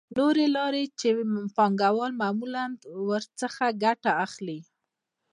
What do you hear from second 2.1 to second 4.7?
معمولاً ورڅخه ګټه اخلي